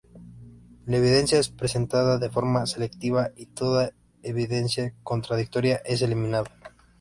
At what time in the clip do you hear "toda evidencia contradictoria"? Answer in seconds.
3.45-5.79